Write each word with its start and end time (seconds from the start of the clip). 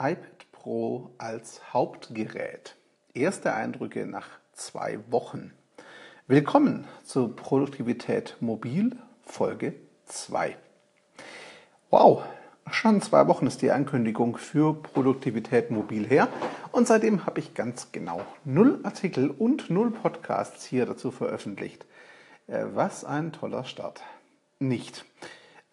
iPad 0.00 0.52
Pro 0.52 1.10
als 1.18 1.74
Hauptgerät. 1.74 2.76
Erste 3.14 3.52
Eindrücke 3.52 4.06
nach 4.06 4.28
zwei 4.52 5.00
Wochen. 5.10 5.52
Willkommen 6.28 6.86
zu 7.02 7.30
Produktivität 7.30 8.36
Mobil 8.38 8.96
Folge 9.24 9.74
2. 10.06 10.56
Wow, 11.90 12.22
schon 12.70 13.02
zwei 13.02 13.26
Wochen 13.26 13.48
ist 13.48 13.60
die 13.60 13.72
Ankündigung 13.72 14.36
für 14.36 14.72
Produktivität 14.80 15.72
Mobil 15.72 16.06
her 16.06 16.28
und 16.70 16.86
seitdem 16.86 17.26
habe 17.26 17.40
ich 17.40 17.54
ganz 17.54 17.90
genau 17.90 18.20
null 18.44 18.78
Artikel 18.84 19.30
und 19.30 19.68
null 19.68 19.90
Podcasts 19.90 20.64
hier 20.64 20.86
dazu 20.86 21.10
veröffentlicht. 21.10 21.86
Äh, 22.46 22.66
was 22.72 23.04
ein 23.04 23.32
toller 23.32 23.64
Start. 23.64 24.02
Nicht. 24.60 25.04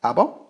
Aber 0.02 0.45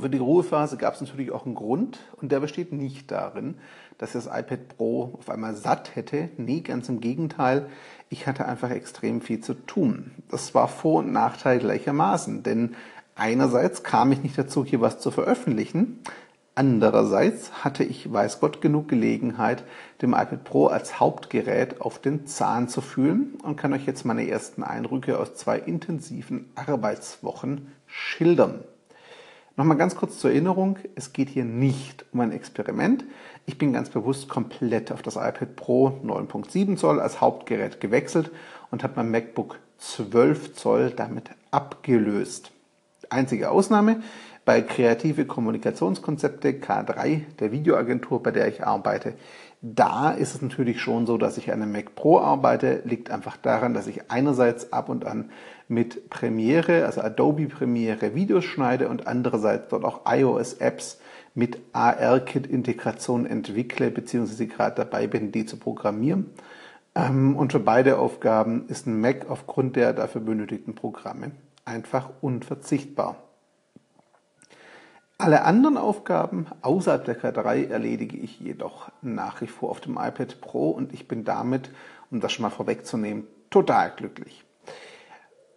für 0.00 0.10
die 0.10 0.18
Ruhephase 0.18 0.76
gab 0.76 0.94
es 0.94 1.00
natürlich 1.00 1.32
auch 1.32 1.44
einen 1.44 1.54
Grund 1.54 1.98
und 2.20 2.32
der 2.32 2.40
besteht 2.40 2.72
nicht 2.72 3.10
darin, 3.10 3.56
dass 3.98 4.12
das 4.12 4.26
iPad 4.26 4.76
Pro 4.76 5.14
auf 5.18 5.28
einmal 5.28 5.54
satt 5.54 5.96
hätte. 5.96 6.30
Nee, 6.36 6.60
ganz 6.60 6.88
im 6.88 7.00
Gegenteil. 7.00 7.68
Ich 8.08 8.26
hatte 8.26 8.46
einfach 8.46 8.70
extrem 8.70 9.20
viel 9.20 9.40
zu 9.40 9.54
tun. 9.54 10.12
Das 10.30 10.54
war 10.54 10.68
Vor- 10.68 11.00
und 11.00 11.12
Nachteil 11.12 11.58
gleichermaßen, 11.58 12.42
denn 12.42 12.76
einerseits 13.16 13.82
kam 13.82 14.12
ich 14.12 14.22
nicht 14.22 14.38
dazu, 14.38 14.64
hier 14.64 14.80
was 14.80 15.00
zu 15.00 15.10
veröffentlichen. 15.10 16.00
Andererseits 16.54 17.64
hatte 17.64 17.84
ich, 17.84 18.12
weiß 18.12 18.40
Gott, 18.40 18.60
genug 18.60 18.88
Gelegenheit, 18.88 19.62
dem 20.02 20.12
iPad 20.12 20.42
Pro 20.42 20.66
als 20.66 20.98
Hauptgerät 20.98 21.80
auf 21.80 22.00
den 22.00 22.26
Zahn 22.26 22.68
zu 22.68 22.80
fühlen 22.80 23.38
und 23.44 23.56
kann 23.56 23.72
euch 23.72 23.86
jetzt 23.86 24.04
meine 24.04 24.28
ersten 24.28 24.64
Eindrücke 24.64 25.20
aus 25.20 25.34
zwei 25.34 25.58
intensiven 25.58 26.50
Arbeitswochen 26.56 27.72
schildern. 27.86 28.64
Nochmal 29.58 29.76
ganz 29.76 29.96
kurz 29.96 30.20
zur 30.20 30.30
Erinnerung, 30.30 30.78
es 30.94 31.12
geht 31.12 31.28
hier 31.28 31.44
nicht 31.44 32.04
um 32.12 32.20
ein 32.20 32.30
Experiment. 32.30 33.04
Ich 33.44 33.58
bin 33.58 33.72
ganz 33.72 33.90
bewusst 33.90 34.28
komplett 34.28 34.92
auf 34.92 35.02
das 35.02 35.16
iPad 35.16 35.56
Pro 35.56 35.98
9.7 36.04 36.76
Zoll 36.76 37.00
als 37.00 37.20
Hauptgerät 37.20 37.80
gewechselt 37.80 38.30
und 38.70 38.84
habe 38.84 38.92
mein 38.94 39.10
MacBook 39.10 39.58
12 39.78 40.54
Zoll 40.54 40.92
damit 40.92 41.30
abgelöst. 41.50 42.52
Einzige 43.10 43.50
Ausnahme, 43.50 44.00
bei 44.44 44.62
Kreative 44.62 45.24
Kommunikationskonzepte 45.24 46.50
K3, 46.52 47.22
der 47.40 47.50
Videoagentur, 47.50 48.22
bei 48.22 48.30
der 48.30 48.46
ich 48.46 48.64
arbeite, 48.64 49.14
da 49.60 50.12
ist 50.12 50.36
es 50.36 50.40
natürlich 50.40 50.80
schon 50.80 51.04
so, 51.06 51.18
dass 51.18 51.36
ich 51.36 51.50
an 51.52 51.60
einem 51.60 51.72
Mac 51.72 51.96
Pro 51.96 52.20
arbeite. 52.20 52.82
Liegt 52.84 53.10
einfach 53.10 53.36
daran, 53.36 53.74
dass 53.74 53.88
ich 53.88 54.08
einerseits 54.08 54.72
ab 54.72 54.88
und 54.88 55.04
an 55.04 55.30
mit 55.68 56.08
Premiere, 56.10 56.86
also 56.86 57.02
Adobe 57.02 57.46
Premiere 57.46 58.14
Videos 58.14 58.44
schneide 58.44 58.88
und 58.88 59.06
andererseits 59.06 59.68
dort 59.68 59.84
auch 59.84 60.00
iOS-Apps 60.06 60.98
mit 61.34 61.58
AR-Kit-Integration 61.72 63.26
entwickle, 63.26 63.90
beziehungsweise 63.90 64.46
gerade 64.46 64.76
dabei 64.76 65.06
bin, 65.06 65.30
die 65.30 65.46
zu 65.46 65.58
programmieren. 65.58 66.30
Ähm, 66.94 67.36
und 67.36 67.52
für 67.52 67.60
beide 67.60 67.98
Aufgaben 67.98 68.66
ist 68.68 68.86
ein 68.86 69.00
Mac 69.00 69.26
aufgrund 69.28 69.76
der 69.76 69.92
dafür 69.92 70.20
benötigten 70.20 70.74
Programme 70.74 71.32
einfach 71.64 72.10
unverzichtbar. 72.22 73.16
Alle 75.18 75.42
anderen 75.42 75.76
Aufgaben 75.76 76.46
außerhalb 76.62 77.04
der 77.04 77.20
K3 77.20 77.68
erledige 77.68 78.16
ich 78.16 78.40
jedoch 78.40 78.90
nach 79.02 79.40
wie 79.40 79.48
vor 79.48 79.70
auf 79.70 79.80
dem 79.80 79.98
iPad 79.98 80.40
Pro 80.40 80.70
und 80.70 80.92
ich 80.92 81.08
bin 81.08 81.24
damit, 81.24 81.70
um 82.10 82.20
das 82.20 82.32
schon 82.32 82.44
mal 82.44 82.50
vorwegzunehmen, 82.50 83.26
total 83.50 83.90
glücklich. 83.90 84.44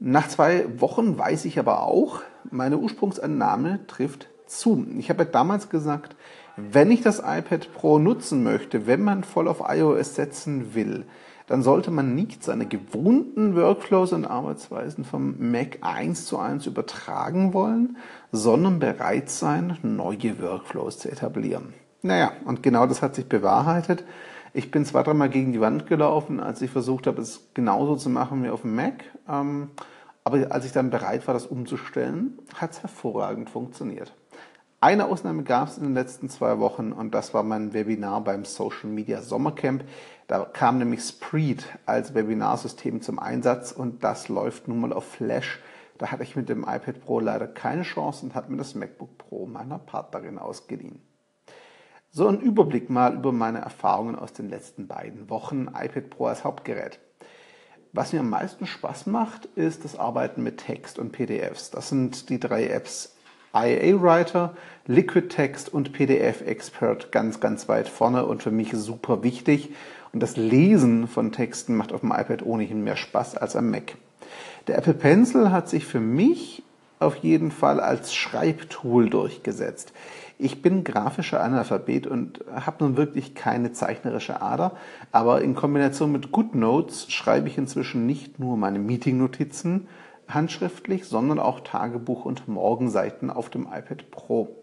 Nach 0.03 0.27
zwei 0.27 0.65
Wochen 0.81 1.19
weiß 1.19 1.45
ich 1.45 1.59
aber 1.59 1.83
auch, 1.83 2.21
meine 2.49 2.79
Ursprungsannahme 2.79 3.85
trifft 3.85 4.29
zu. 4.47 4.83
Ich 4.97 5.11
habe 5.11 5.27
damals 5.27 5.69
gesagt, 5.69 6.15
wenn 6.57 6.89
ich 6.89 7.01
das 7.01 7.19
iPad 7.19 7.71
Pro 7.71 7.99
nutzen 7.99 8.41
möchte, 8.41 8.87
wenn 8.87 9.03
man 9.03 9.23
voll 9.23 9.47
auf 9.47 9.61
iOS 9.63 10.15
setzen 10.15 10.73
will, 10.73 11.05
dann 11.45 11.61
sollte 11.61 11.91
man 11.91 12.15
nicht 12.15 12.43
seine 12.43 12.65
gewohnten 12.65 13.55
Workflows 13.55 14.13
und 14.13 14.25
Arbeitsweisen 14.25 15.05
vom 15.05 15.35
Mac 15.51 15.77
eins 15.81 16.25
zu 16.25 16.39
eins 16.39 16.65
übertragen 16.65 17.53
wollen, 17.53 17.97
sondern 18.31 18.79
bereit 18.79 19.29
sein, 19.29 19.77
neue 19.83 20.41
Workflows 20.41 20.97
zu 20.97 21.11
etablieren. 21.11 21.75
Naja, 22.01 22.31
und 22.45 22.63
genau 22.63 22.87
das 22.87 23.03
hat 23.03 23.13
sich 23.13 23.27
bewahrheitet. 23.27 24.03
Ich 24.53 24.69
bin 24.69 24.83
zwei, 24.85 25.01
dreimal 25.01 25.29
gegen 25.29 25.53
die 25.53 25.61
Wand 25.61 25.87
gelaufen, 25.87 26.41
als 26.41 26.61
ich 26.61 26.69
versucht 26.69 27.07
habe, 27.07 27.21
es 27.21 27.47
genauso 27.53 27.95
zu 27.95 28.09
machen 28.09 28.43
wie 28.43 28.49
auf 28.49 28.61
dem 28.61 28.75
Mac. 28.75 29.05
Ähm, 29.29 29.71
aber 30.25 30.51
als 30.51 30.65
ich 30.65 30.73
dann 30.73 30.89
bereit 30.89 31.25
war, 31.25 31.33
das 31.33 31.47
umzustellen, 31.47 32.37
hat 32.55 32.71
es 32.71 32.81
hervorragend 32.81 33.49
funktioniert. 33.49 34.13
Eine 34.81 35.05
Ausnahme 35.05 35.43
gab 35.43 35.69
es 35.69 35.77
in 35.77 35.83
den 35.83 35.93
letzten 35.93 36.27
zwei 36.27 36.59
Wochen 36.59 36.91
und 36.91 37.13
das 37.13 37.33
war 37.33 37.43
mein 37.43 37.73
Webinar 37.73 38.21
beim 38.21 38.43
Social 38.43 38.89
Media 38.89 39.21
Sommercamp. 39.21 39.85
Da 40.27 40.43
kam 40.43 40.79
nämlich 40.79 41.01
Spreed 41.01 41.63
als 41.85 42.13
Webinarsystem 42.13 43.01
zum 43.01 43.19
Einsatz 43.19 43.71
und 43.71 44.03
das 44.03 44.27
läuft 44.27 44.67
nun 44.67 44.81
mal 44.81 44.91
auf 44.91 45.05
Flash. 45.05 45.59
Da 45.97 46.07
hatte 46.07 46.23
ich 46.23 46.35
mit 46.35 46.49
dem 46.49 46.63
iPad 46.63 46.99
Pro 47.05 47.19
leider 47.19 47.47
keine 47.47 47.83
Chance 47.83 48.25
und 48.25 48.35
habe 48.35 48.51
mir 48.51 48.57
das 48.57 48.75
MacBook 48.75 49.17
Pro 49.17 49.45
meiner 49.45 49.77
Partnerin 49.77 50.39
ausgeliehen. 50.39 50.99
So 52.13 52.27
ein 52.27 52.41
Überblick 52.41 52.89
mal 52.89 53.13
über 53.13 53.31
meine 53.31 53.59
Erfahrungen 53.59 54.17
aus 54.17 54.33
den 54.33 54.49
letzten 54.49 54.85
beiden 54.85 55.29
Wochen 55.29 55.67
iPad 55.67 56.09
Pro 56.09 56.25
als 56.25 56.43
Hauptgerät. 56.43 56.99
Was 57.93 58.11
mir 58.11 58.19
am 58.19 58.29
meisten 58.29 58.67
Spaß 58.67 59.05
macht, 59.05 59.45
ist 59.55 59.85
das 59.85 59.97
Arbeiten 59.97 60.43
mit 60.43 60.57
Text 60.57 60.99
und 60.99 61.13
PDFs. 61.13 61.71
Das 61.71 61.87
sind 61.87 62.27
die 62.27 62.37
drei 62.37 62.67
Apps 62.67 63.15
IA 63.53 64.01
Writer, 64.01 64.57
Liquid 64.87 65.29
Text 65.29 65.73
und 65.73 65.93
PDF 65.93 66.41
Expert 66.41 67.13
ganz, 67.13 67.39
ganz 67.39 67.69
weit 67.69 67.87
vorne 67.87 68.25
und 68.25 68.43
für 68.43 68.51
mich 68.51 68.73
super 68.73 69.23
wichtig. 69.23 69.69
Und 70.11 70.21
das 70.21 70.35
Lesen 70.35 71.07
von 71.07 71.31
Texten 71.31 71.77
macht 71.77 71.93
auf 71.93 72.01
dem 72.01 72.11
iPad 72.11 72.45
ohnehin 72.45 72.83
mehr 72.83 72.97
Spaß 72.97 73.37
als 73.37 73.55
am 73.55 73.71
Mac. 73.71 73.95
Der 74.67 74.77
Apple 74.77 74.95
Pencil 74.95 75.49
hat 75.49 75.69
sich 75.69 75.85
für 75.85 76.01
mich 76.01 76.61
auf 76.99 77.15
jeden 77.17 77.51
Fall 77.51 77.79
als 77.79 78.13
Schreibtool 78.13 79.09
durchgesetzt. 79.09 79.93
Ich 80.43 80.63
bin 80.63 80.83
grafischer 80.83 81.43
Analphabet 81.43 82.07
und 82.07 82.43
habe 82.51 82.83
nun 82.83 82.97
wirklich 82.97 83.35
keine 83.35 83.73
zeichnerische 83.73 84.41
Ader, 84.41 84.71
aber 85.11 85.43
in 85.43 85.53
Kombination 85.53 86.11
mit 86.11 86.31
GoodNotes 86.31 87.11
schreibe 87.11 87.47
ich 87.47 87.59
inzwischen 87.59 88.07
nicht 88.07 88.39
nur 88.39 88.57
meine 88.57 88.79
Meeting-Notizen, 88.79 89.87
handschriftlich, 90.27 91.05
sondern 91.05 91.37
auch 91.37 91.59
Tagebuch 91.59 92.25
und 92.25 92.47
Morgenseiten 92.47 93.29
auf 93.29 93.51
dem 93.51 93.67
iPad 93.67 94.09
Pro. 94.09 94.55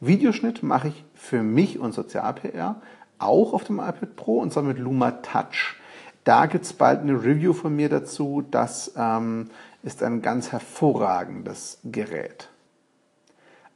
Videoschnitt 0.00 0.64
mache 0.64 0.88
ich 0.88 1.04
für 1.14 1.44
mich 1.44 1.78
und 1.78 1.94
Sozial-PR 1.94 2.82
auch 3.20 3.52
auf 3.52 3.62
dem 3.62 3.78
iPad 3.78 4.16
Pro 4.16 4.40
und 4.40 4.52
zwar 4.52 4.64
mit 4.64 4.80
Luma 4.80 5.12
Touch. 5.12 5.76
Da 6.24 6.46
gibt 6.46 6.64
es 6.64 6.72
bald 6.72 7.02
eine 7.02 7.12
Review 7.12 7.52
von 7.52 7.76
mir 7.76 7.88
dazu. 7.88 8.42
Das 8.50 8.92
ähm, 8.96 9.50
ist 9.84 10.02
ein 10.02 10.20
ganz 10.20 10.50
hervorragendes 10.50 11.78
Gerät. 11.84 12.48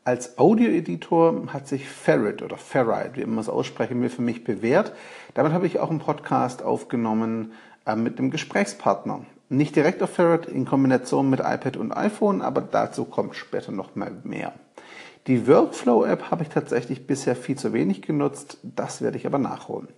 Als 0.03 0.39
Audioeditor 0.39 1.53
hat 1.53 1.69
sich 1.69 1.87
Ferret 1.87 2.41
oder 2.43 2.57
Ferrite, 2.57 3.17
wie 3.17 3.21
immer 3.21 3.41
es 3.41 3.51
aussprechen 3.51 4.01
will, 4.01 4.09
für 4.09 4.23
mich 4.23 4.45
bewährt. 4.45 4.93
Damit 5.35 5.53
habe 5.53 5.67
ich 5.67 5.79
auch 5.79 5.91
einen 5.91 5.99
Podcast 5.99 6.63
aufgenommen 6.63 7.53
äh, 7.85 7.97
mit 7.97 8.19
einem 8.19 8.31
Gesprächspartner. 8.31 9.27
Nicht 9.51 9.77
direkt 9.77 10.03
auf 10.03 10.11
Ferret 10.11 10.47
in 10.47 10.65
Kombination 10.65 11.29
mit 11.29 11.41
iPad 11.41 11.77
und 11.77 11.93
iPhone, 11.93 12.41
aber 12.41 12.63
dazu 12.63 13.05
kommt 13.05 13.37
später 13.37 13.73
noch 13.73 13.95
mal 13.95 14.13
mehr. 14.25 14.55
Die 15.27 15.47
Workflow-App 15.47 16.31
habe 16.31 16.45
ich 16.45 16.49
tatsächlich 16.49 17.07
bisher 17.07 17.37
viel 17.37 17.59
zu 17.59 17.75
wenig 17.75 18.01
genutzt, 18.01 18.57
das 18.63 19.03
werde 19.03 19.19
ich 19.19 19.27
aber 19.27 19.39
nachholen. 19.39 19.89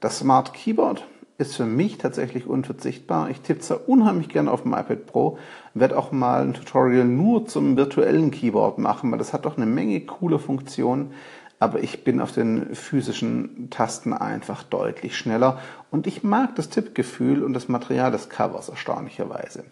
Das 0.00 0.20
Smart 0.20 0.54
Keyboard 0.54 1.04
ist 1.38 1.54
für 1.54 1.66
mich 1.66 1.98
tatsächlich 1.98 2.46
unverzichtbar. 2.46 3.30
Ich 3.30 3.40
tippe 3.40 3.60
zwar 3.60 3.88
unheimlich 3.88 4.28
gerne 4.28 4.50
auf 4.50 4.62
dem 4.62 4.72
iPad 4.72 5.06
Pro, 5.06 5.38
werde 5.72 5.96
auch 5.96 6.10
mal 6.10 6.42
ein 6.42 6.54
Tutorial 6.54 7.04
nur 7.04 7.46
zum 7.46 7.76
virtuellen 7.76 8.32
Keyboard 8.32 8.78
machen, 8.78 9.10
weil 9.12 9.18
das 9.18 9.32
hat 9.32 9.44
doch 9.44 9.56
eine 9.56 9.66
Menge 9.66 10.00
coole 10.00 10.40
Funktionen, 10.40 11.12
aber 11.60 11.80
ich 11.80 12.02
bin 12.02 12.20
auf 12.20 12.32
den 12.32 12.74
physischen 12.74 13.70
Tasten 13.70 14.12
einfach 14.12 14.64
deutlich 14.64 15.16
schneller 15.16 15.60
und 15.92 16.08
ich 16.08 16.24
mag 16.24 16.56
das 16.56 16.70
Tippgefühl 16.70 17.44
und 17.44 17.52
das 17.52 17.68
Material 17.68 18.10
des 18.10 18.28
Covers 18.28 18.68
erstaunlicherweise. 18.68 19.64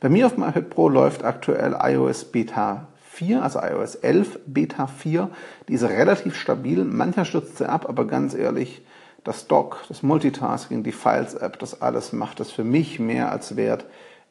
Bei 0.00 0.10
mir 0.10 0.26
auf 0.26 0.34
dem 0.34 0.44
iPad 0.44 0.68
Pro 0.68 0.88
läuft 0.90 1.24
aktuell 1.24 1.74
iOS 1.82 2.26
Beta 2.26 2.88
4, 3.12 3.42
also 3.42 3.60
iOS 3.60 3.94
11 3.94 4.40
Beta 4.46 4.86
4. 4.86 5.30
Die 5.68 5.74
ist 5.74 5.84
relativ 5.84 6.34
stabil, 6.34 6.84
mancher 6.84 7.24
stürzt 7.24 7.58
sie 7.58 7.68
ab, 7.68 7.86
aber 7.88 8.06
ganz 8.06 8.34
ehrlich, 8.34 8.82
das 9.24 9.46
Dock, 9.46 9.84
das 9.88 10.02
Multitasking, 10.02 10.82
die 10.82 10.92
Files-App, 10.92 11.58
das 11.58 11.80
alles 11.80 12.12
macht 12.12 12.40
es 12.40 12.50
für 12.50 12.64
mich 12.64 12.98
mehr 12.98 13.30
als 13.30 13.56
wert. 13.56 13.86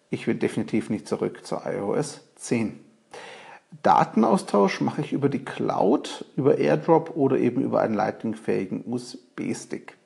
Ich 0.10 0.28
will 0.28 0.36
definitiv 0.36 0.90
nicht 0.90 1.08
zurück 1.08 1.46
zu 1.46 1.58
iOS 1.66 2.22
10. 2.36 2.80
Datenaustausch 3.84 4.82
mache 4.82 5.02
ich 5.02 5.14
über 5.14 5.30
die 5.30 5.46
Cloud, 5.46 6.26
über 6.36 6.58
AirDrop 6.58 7.16
oder 7.16 7.38
eben 7.38 7.62
über 7.62 7.80
einen 7.82 7.94
lightningfähigen 7.94 8.84
USB-Stick. 8.86 9.98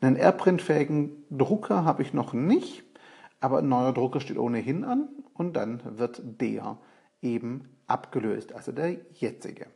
Einen 0.00 0.16
AirPrint-fähigen 0.16 1.24
Drucker 1.30 1.84
habe 1.84 2.02
ich 2.02 2.14
noch 2.14 2.32
nicht, 2.32 2.84
aber 3.40 3.58
ein 3.58 3.68
neuer 3.68 3.92
Drucker 3.92 4.20
steht 4.20 4.38
ohnehin 4.38 4.84
an 4.84 5.08
und 5.34 5.54
dann 5.54 5.82
wird 5.98 6.22
der 6.40 6.78
eben 7.20 7.68
abgelöst, 7.86 8.52
also 8.52 8.70
der 8.70 8.96
jetzige. 9.14 9.66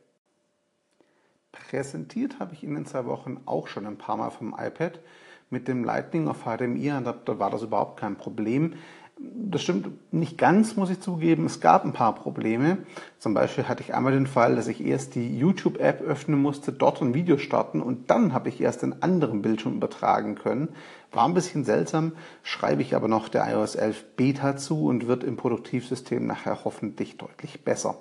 Präsentiert 1.54 2.40
habe 2.40 2.54
ich 2.54 2.64
in 2.64 2.74
den 2.74 2.84
zwei 2.84 3.06
Wochen 3.06 3.40
auch 3.46 3.68
schon 3.68 3.86
ein 3.86 3.96
paar 3.96 4.16
Mal 4.16 4.30
vom 4.30 4.54
iPad. 4.58 4.98
Mit 5.50 5.68
dem 5.68 5.84
Lightning 5.84 6.26
auf 6.26 6.44
HDMI-Adapter 6.44 7.38
war 7.38 7.50
das 7.50 7.62
überhaupt 7.62 8.00
kein 8.00 8.16
Problem. 8.16 8.74
Das 9.16 9.62
stimmt 9.62 10.12
nicht 10.12 10.36
ganz, 10.36 10.74
muss 10.74 10.90
ich 10.90 10.98
zugeben. 10.98 11.46
Es 11.46 11.60
gab 11.60 11.84
ein 11.84 11.92
paar 11.92 12.16
Probleme. 12.16 12.78
Zum 13.20 13.34
Beispiel 13.34 13.68
hatte 13.68 13.84
ich 13.84 13.94
einmal 13.94 14.12
den 14.12 14.26
Fall, 14.26 14.56
dass 14.56 14.66
ich 14.66 14.84
erst 14.84 15.14
die 15.14 15.38
YouTube-App 15.38 16.02
öffnen 16.02 16.42
musste, 16.42 16.72
dort 16.72 17.00
ein 17.00 17.14
Video 17.14 17.38
starten 17.38 17.80
und 17.80 18.10
dann 18.10 18.34
habe 18.34 18.48
ich 18.48 18.60
erst 18.60 18.82
den 18.82 19.04
anderen 19.04 19.40
Bildschirm 19.40 19.76
übertragen 19.76 20.34
können. 20.34 20.70
War 21.12 21.26
ein 21.26 21.34
bisschen 21.34 21.64
seltsam, 21.64 22.12
schreibe 22.42 22.82
ich 22.82 22.96
aber 22.96 23.06
noch 23.06 23.28
der 23.28 23.48
iOS 23.48 23.76
11 23.76 24.16
Beta 24.16 24.56
zu 24.56 24.86
und 24.86 25.06
wird 25.06 25.22
im 25.22 25.36
Produktivsystem 25.36 26.26
nachher 26.26 26.64
hoffentlich 26.64 27.16
deutlich 27.16 27.62
besser. 27.62 27.96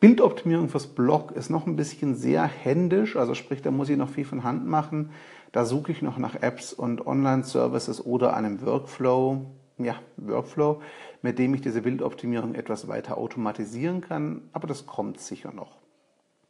Bildoptimierung 0.00 0.68
fürs 0.68 0.86
Blog 0.86 1.32
ist 1.32 1.50
noch 1.50 1.66
ein 1.66 1.74
bisschen 1.74 2.14
sehr 2.14 2.44
händisch, 2.44 3.16
also 3.16 3.34
sprich, 3.34 3.62
da 3.62 3.72
muss 3.72 3.88
ich 3.88 3.96
noch 3.96 4.10
viel 4.10 4.24
von 4.24 4.44
Hand 4.44 4.66
machen. 4.66 5.10
Da 5.50 5.64
suche 5.64 5.90
ich 5.90 6.02
noch 6.02 6.18
nach 6.18 6.36
Apps 6.36 6.72
und 6.72 7.06
Online-Services 7.06 8.04
oder 8.04 8.34
einem 8.34 8.64
Workflow, 8.64 9.46
ja, 9.78 9.96
Workflow, 10.16 10.82
mit 11.22 11.38
dem 11.38 11.54
ich 11.54 11.62
diese 11.62 11.82
Bildoptimierung 11.82 12.54
etwas 12.54 12.86
weiter 12.86 13.18
automatisieren 13.18 14.00
kann, 14.00 14.42
aber 14.52 14.68
das 14.68 14.86
kommt 14.86 15.20
sicher 15.20 15.52
noch. 15.52 15.78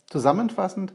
Zusammenfassend, 0.07 0.93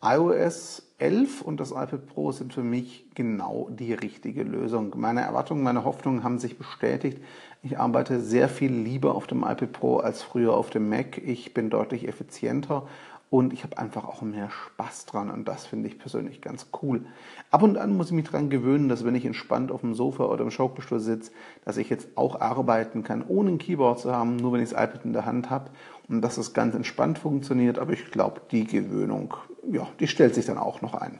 iOS 0.00 0.84
11 0.98 1.42
und 1.42 1.58
das 1.58 1.72
iPad 1.72 2.06
Pro 2.06 2.30
sind 2.30 2.52
für 2.52 2.62
mich 2.62 3.06
genau 3.16 3.68
die 3.70 3.92
richtige 3.92 4.44
Lösung. 4.44 4.94
Meine 4.96 5.22
Erwartungen, 5.22 5.64
meine 5.64 5.84
Hoffnungen 5.84 6.22
haben 6.22 6.38
sich 6.38 6.56
bestätigt. 6.56 7.18
Ich 7.64 7.80
arbeite 7.80 8.20
sehr 8.20 8.48
viel 8.48 8.72
lieber 8.72 9.16
auf 9.16 9.26
dem 9.26 9.42
iPad 9.42 9.72
Pro 9.72 9.96
als 9.96 10.22
früher 10.22 10.54
auf 10.54 10.70
dem 10.70 10.88
Mac. 10.88 11.18
Ich 11.18 11.52
bin 11.52 11.68
deutlich 11.68 12.06
effizienter 12.06 12.86
und 13.30 13.52
ich 13.52 13.64
habe 13.64 13.76
einfach 13.76 14.04
auch 14.04 14.22
mehr 14.22 14.50
Spaß 14.50 15.06
dran 15.06 15.30
und 15.30 15.48
das 15.48 15.66
finde 15.66 15.88
ich 15.88 15.98
persönlich 15.98 16.40
ganz 16.40 16.68
cool. 16.80 17.04
Ab 17.50 17.62
und 17.62 17.76
an 17.76 17.96
muss 17.96 18.06
ich 18.06 18.12
mich 18.12 18.26
daran 18.26 18.50
gewöhnen, 18.50 18.88
dass 18.88 19.04
wenn 19.04 19.16
ich 19.16 19.26
entspannt 19.26 19.72
auf 19.72 19.80
dem 19.80 19.94
Sofa 19.94 20.26
oder 20.26 20.44
im 20.44 20.52
Schaukelstuhl 20.52 21.00
sitze, 21.00 21.32
dass 21.64 21.76
ich 21.76 21.90
jetzt 21.90 22.08
auch 22.16 22.40
arbeiten 22.40 23.02
kann, 23.02 23.24
ohne 23.26 23.50
ein 23.50 23.58
Keyboard 23.58 23.98
zu 23.98 24.12
haben, 24.12 24.36
nur 24.36 24.52
wenn 24.52 24.62
ich 24.62 24.70
das 24.70 24.80
iPad 24.80 25.04
in 25.04 25.12
der 25.12 25.26
Hand 25.26 25.50
habe 25.50 25.70
und 26.08 26.22
dass 26.22 26.38
es 26.38 26.52
ganz 26.52 26.74
entspannt 26.74 27.18
funktioniert. 27.18 27.78
Aber 27.78 27.92
ich 27.92 28.10
glaube, 28.10 28.40
die 28.50 28.64
Gewöhnung, 28.64 29.34
ja, 29.70 29.86
die 30.00 30.08
stellt 30.08 30.34
sich 30.34 30.46
dann 30.46 30.58
auch 30.58 30.82
noch 30.82 30.94
ein. 30.94 31.18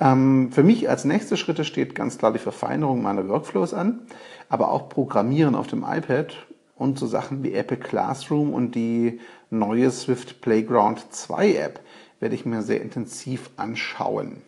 Ähm, 0.00 0.50
für 0.52 0.62
mich 0.62 0.88
als 0.88 1.04
nächste 1.04 1.36
Schritte 1.36 1.64
steht 1.64 1.94
ganz 1.94 2.18
klar 2.18 2.32
die 2.32 2.38
Verfeinerung 2.38 3.02
meiner 3.02 3.28
Workflows 3.28 3.74
an, 3.74 4.00
aber 4.48 4.70
auch 4.70 4.88
Programmieren 4.88 5.54
auf 5.54 5.66
dem 5.66 5.84
iPad 5.84 6.36
und 6.76 6.98
so 6.98 7.06
Sachen 7.06 7.42
wie 7.42 7.52
Apple 7.52 7.76
Classroom 7.76 8.52
und 8.52 8.74
die 8.74 9.20
neue 9.50 9.90
Swift 9.90 10.40
Playground 10.40 11.12
2 11.12 11.54
App 11.54 11.80
werde 12.18 12.34
ich 12.34 12.44
mir 12.44 12.62
sehr 12.62 12.80
intensiv 12.80 13.50
anschauen. 13.56 14.42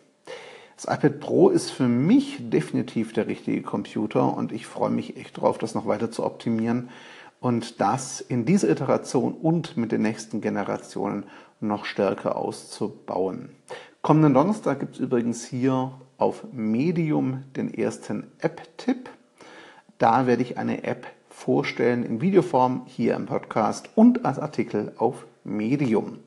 Das 0.75 0.85
iPad 0.85 1.19
Pro 1.19 1.49
ist 1.49 1.71
für 1.71 1.87
mich 1.87 2.37
definitiv 2.49 3.13
der 3.13 3.27
richtige 3.27 3.61
Computer 3.63 4.35
und 4.35 4.51
ich 4.51 4.67
freue 4.67 4.91
mich 4.91 5.17
echt 5.17 5.39
drauf, 5.39 5.57
das 5.57 5.73
noch 5.73 5.87
weiter 5.87 6.11
zu 6.11 6.23
optimieren 6.23 6.89
und 7.39 7.79
das 7.79 8.21
in 8.21 8.45
dieser 8.45 8.69
Iteration 8.69 9.33
und 9.33 9.77
mit 9.77 9.91
den 9.91 10.01
nächsten 10.01 10.41
Generationen 10.41 11.25
noch 11.59 11.85
stärker 11.85 12.35
auszubauen. 12.35 13.49
Kommenden 14.01 14.33
Donnerstag 14.33 14.79
gibt 14.79 14.95
es 14.95 14.99
übrigens 14.99 15.45
hier 15.45 15.91
auf 16.17 16.45
Medium 16.51 17.43
den 17.55 17.73
ersten 17.73 18.31
App-Tipp. 18.39 19.09
Da 19.97 20.27
werde 20.27 20.43
ich 20.43 20.57
eine 20.57 20.83
App 20.83 21.07
vorstellen 21.29 22.03
in 22.03 22.21
Videoform 22.21 22.83
hier 22.85 23.15
im 23.15 23.25
Podcast 23.25 23.89
und 23.95 24.25
als 24.25 24.39
Artikel 24.39 24.93
auf 24.97 25.25
Medium. 25.43 26.19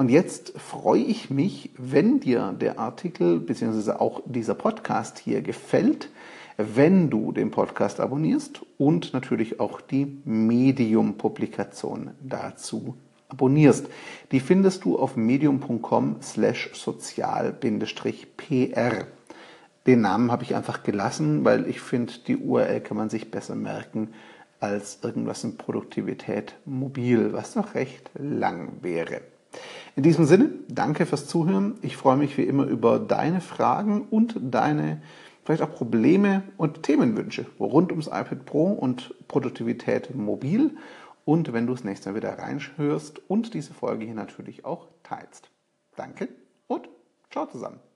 Und 0.00 0.08
jetzt 0.08 0.58
freue 0.58 1.02
ich 1.02 1.28
mich, 1.28 1.72
wenn 1.76 2.20
dir 2.20 2.56
der 2.58 2.78
Artikel 2.78 3.38
bzw. 3.38 3.90
auch 3.90 4.22
dieser 4.24 4.54
Podcast 4.54 5.18
hier 5.18 5.42
gefällt, 5.42 6.08
wenn 6.56 7.10
du 7.10 7.32
den 7.32 7.50
Podcast 7.50 8.00
abonnierst 8.00 8.62
und 8.78 9.12
natürlich 9.12 9.60
auch 9.60 9.82
die 9.82 10.06
Medium-Publikation 10.24 12.12
dazu 12.22 12.96
abonnierst. 13.28 13.90
Die 14.32 14.40
findest 14.40 14.86
du 14.86 14.98
auf 14.98 15.16
medium.com 15.16 16.16
slash 16.22 16.70
sozial-pr. 16.72 17.60
Den 19.86 20.00
Namen 20.00 20.32
habe 20.32 20.44
ich 20.44 20.54
einfach 20.54 20.82
gelassen, 20.82 21.44
weil 21.44 21.68
ich 21.68 21.82
finde, 21.82 22.14
die 22.26 22.38
URL 22.38 22.80
kann 22.80 22.96
man 22.96 23.10
sich 23.10 23.30
besser 23.30 23.54
merken 23.54 24.14
als 24.60 25.00
irgendwas 25.02 25.44
in 25.44 25.58
Produktivität 25.58 26.54
mobil, 26.64 27.34
was 27.34 27.54
noch 27.54 27.74
recht 27.74 28.08
lang 28.14 28.78
wäre. 28.80 29.20
In 29.96 30.02
diesem 30.02 30.24
Sinne, 30.24 30.50
danke 30.68 31.06
fürs 31.06 31.26
Zuhören. 31.26 31.74
Ich 31.82 31.96
freue 31.96 32.16
mich 32.16 32.36
wie 32.38 32.44
immer 32.44 32.64
über 32.64 32.98
deine 32.98 33.40
Fragen 33.40 34.02
und 34.10 34.36
deine 34.40 35.02
vielleicht 35.44 35.62
auch 35.62 35.74
Probleme 35.74 36.44
und 36.56 36.82
Themenwünsche 36.82 37.46
rund 37.58 37.90
ums 37.90 38.06
iPad 38.06 38.44
Pro 38.46 38.66
und 38.72 39.14
Produktivität 39.26 40.14
mobil. 40.14 40.76
Und 41.24 41.52
wenn 41.52 41.66
du 41.66 41.74
das 41.74 41.84
nächste 41.84 42.10
Mal 42.10 42.16
wieder 42.16 42.38
reinhörst 42.38 43.20
und 43.28 43.54
diese 43.54 43.74
Folge 43.74 44.04
hier 44.04 44.14
natürlich 44.14 44.64
auch 44.64 44.88
teilst. 45.02 45.50
Danke 45.96 46.28
und 46.66 46.88
ciao 47.30 47.46
zusammen. 47.46 47.89